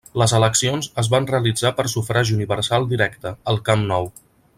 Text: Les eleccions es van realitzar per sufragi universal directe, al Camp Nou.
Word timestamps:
Les 0.19 0.31
eleccions 0.35 0.87
es 1.01 1.09
van 1.15 1.27
realitzar 1.31 1.71
per 1.81 1.85
sufragi 1.93 2.33
universal 2.39 2.89
directe, 2.95 3.35
al 3.53 3.61
Camp 3.69 3.85
Nou. 3.93 4.11